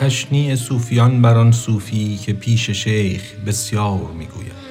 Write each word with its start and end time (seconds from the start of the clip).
تشنیع 0.00 0.54
صوفیان 0.54 1.22
بر 1.22 1.36
آن 1.38 1.52
صوفی 1.52 2.16
که 2.16 2.32
پیش 2.32 2.70
شیخ 2.70 3.34
بسیار 3.46 4.10
می‌گوید. 4.18 4.68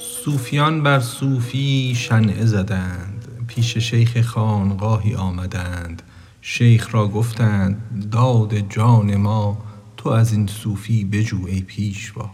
صوفیان 0.00 0.82
بر 0.82 1.00
صوفی 1.00 1.94
شنعه 1.96 2.46
زدند. 2.46 3.28
پیش 3.46 3.78
شیخ 3.78 4.20
خانقاهی 4.20 5.14
آمدند. 5.14 6.02
شیخ 6.40 6.94
را 6.94 7.08
گفتند 7.08 8.08
داد 8.12 8.58
جان 8.58 9.16
ما 9.16 9.58
تو 9.96 10.08
از 10.08 10.32
این 10.32 10.46
صوفی 10.46 11.04
بجو 11.04 11.46
ای 11.46 11.60
پیشوا. 11.60 12.30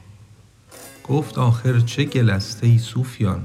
گفت 1.09 1.38
آخر 1.38 1.80
چه 1.80 2.32
است 2.32 2.64
ای 2.64 2.78
صوفیان؟ 2.78 3.42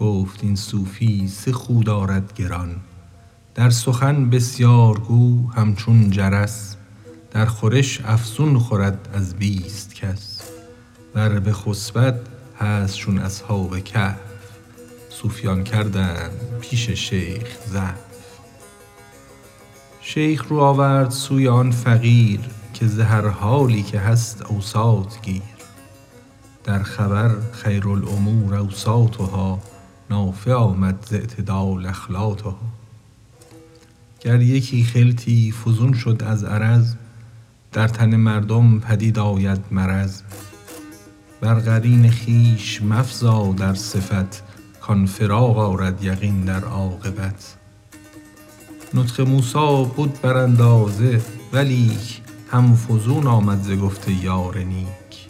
گفت 0.00 0.44
این 0.44 0.56
صوفی 0.56 1.28
سه 1.28 1.52
خو 1.52 1.82
دارد 1.82 2.34
گران. 2.34 2.76
در 3.54 3.70
سخن 3.70 4.30
بسیار 4.30 4.98
گو 4.98 5.50
همچون 5.50 6.10
جرس. 6.10 6.76
در 7.30 7.46
خورش 7.46 8.00
افزون 8.04 8.58
خورد 8.58 9.08
از 9.14 9.34
بیست 9.34 9.94
کس. 9.94 10.42
ور 11.14 11.40
بخسبد 11.40 12.35
هست 12.58 12.96
چون 12.96 13.18
اصحاب 13.18 13.78
کهف 13.78 14.18
صوفیان 15.08 15.64
کردند 15.64 16.30
پیش 16.60 16.90
شیخ 16.90 17.56
ضعف 17.68 18.06
شیخ 20.00 20.44
رو 20.48 20.60
آورد 20.60 21.10
سوی 21.10 21.48
آن 21.48 21.70
فقیر 21.70 22.40
که 22.74 22.86
ز 22.86 23.00
هر 23.00 23.28
حالی 23.28 23.82
که 23.82 24.00
هست 24.00 24.42
اوساط 24.42 25.20
گیر. 25.22 25.42
در 26.64 26.82
خبر 26.82 27.30
خیرالامور 27.52 28.54
اوساطها 28.54 29.58
نافع 30.10 30.52
آمد 30.52 31.06
ز 31.10 31.14
اعتدال 31.14 31.86
اخلاطها. 31.86 32.58
گر 34.20 34.40
یکی 34.40 34.84
خلطی 34.84 35.52
فزون 35.52 35.92
شد 35.92 36.22
از 36.26 36.44
عرض 36.44 36.94
در 37.72 37.88
تن 37.88 38.16
مردم 38.16 38.80
پدید 38.80 39.18
آید 39.18 39.60
مرض. 39.70 40.22
بر 41.40 41.54
قرین 41.54 42.10
خویش 42.10 42.82
مفزا 42.82 43.52
در 43.52 43.74
صفت 43.74 44.42
کان 44.80 45.06
فراق 45.06 45.58
آرد 45.58 46.04
یقین 46.04 46.40
در 46.40 46.64
عاقبت. 46.64 47.56
نطق 48.94 49.20
موسی 49.20 49.86
بد 49.98 50.20
بر 50.20 50.36
اندازه 50.36 51.20
ولیک 51.52 52.20
هم 52.50 52.76
فزون 52.76 53.26
آمد 53.26 53.62
ز 53.62 53.70
گفت 53.70 54.08
یار 54.08 54.58
نیک. 54.58 55.28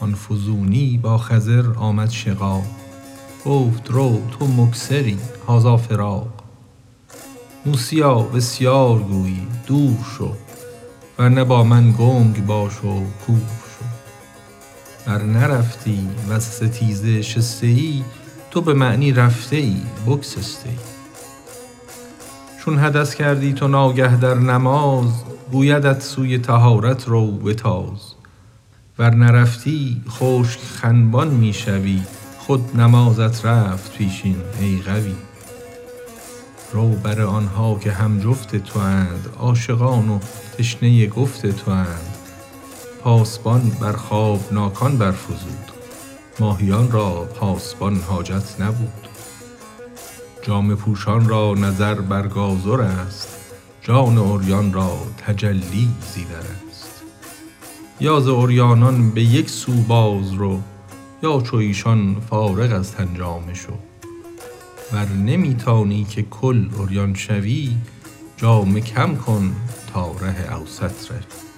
آن 0.00 0.14
فزونی 0.14 0.98
با 1.02 1.18
خضر 1.18 1.72
آمد 1.76 2.10
شقاق. 2.10 2.64
گفت 3.44 3.90
رو 3.90 4.22
تو 4.30 4.46
مکثری 4.46 5.18
هذا 5.48 5.76
فراق. 5.76 6.28
موسیا 7.66 8.14
بسیار 8.14 8.98
گویی 8.98 9.46
دور 9.66 9.96
شو. 10.18 10.32
ور 11.18 11.28
نه 11.28 11.44
با 11.44 11.64
من 11.64 11.94
گنگ 11.98 12.46
باش 12.46 12.84
و 12.84 13.04
کور 13.26 13.69
ور 15.06 15.22
نرفتی 15.22 16.08
وز 16.28 16.42
ستیزه 16.42 17.22
شسته 17.22 17.66
ای 17.66 18.04
تو 18.50 18.60
به 18.60 18.74
معنی 18.74 19.12
رفته 19.12 19.56
ای 19.56 19.76
بگسسته 20.06 20.68
ای. 20.68 20.76
چون 22.64 22.78
حدث 22.78 23.14
کردی 23.14 23.52
تو 23.52 23.68
ناگه 23.68 24.16
در 24.16 24.34
نماز 24.34 25.06
گویدت 25.52 26.02
سوی 26.02 26.38
طهارت 26.38 27.08
رو 27.08 27.32
بتاز. 27.32 28.14
ور 28.98 29.14
نرفتی 29.14 30.02
خشک 30.08 30.60
خنبان 30.60 31.28
می 31.28 31.52
شوی 31.52 32.02
خود 32.38 32.80
نمازت 32.80 33.44
رفت 33.44 33.92
پیشین 33.92 34.36
ای 34.60 34.82
غوی 34.86 35.14
رو 36.72 36.88
بر 36.88 37.20
آن 37.22 37.46
ها 37.46 37.78
که 37.78 37.92
هم 37.92 38.20
جفت 38.20 38.56
تواند 38.56 39.28
عاشقان 39.38 40.08
و 40.08 40.18
تشنه 40.58 41.06
گفت 41.06 41.46
تواند 41.46 42.09
پاسبان 43.02 43.70
بر 43.80 43.92
خوابناکان 43.92 44.98
برفزود. 44.98 45.72
ماهیان 46.40 46.90
را 46.90 47.10
پاسبان 47.10 48.00
حاجت 48.00 48.60
نبود. 48.60 49.08
جامه 50.42 50.74
پوشان 50.74 51.28
را 51.28 51.54
نظر 51.54 51.94
بر 51.94 52.28
گازر 52.28 52.80
است. 52.80 53.28
جان 53.82 54.18
عریان 54.18 54.72
را 54.72 54.98
تجلی 55.26 55.88
زیور 56.14 56.44
است. 56.70 57.02
یا 58.00 58.20
ز 58.20 58.28
عریانان 58.28 59.10
به 59.10 59.22
یک 59.22 59.50
سو 59.50 59.72
باز 59.72 60.32
رو 60.32 60.60
یا 61.22 61.40
چو 61.40 61.56
ایشان 61.56 62.16
فارغ 62.30 62.72
از 62.72 62.92
تن 62.92 63.14
جامه 63.14 63.54
شو. 63.54 63.72
ور 64.92 65.08
نمی 65.08 65.54
تانی 65.54 66.04
که 66.04 66.22
کل 66.22 66.68
عریان 66.80 67.14
شوی 67.14 67.76
جامه 68.36 68.80
کم 68.80 69.16
کن 69.16 69.56
تا 69.92 70.12
ره 70.20 70.56
اوسط 70.56 71.10
روی 71.10 71.49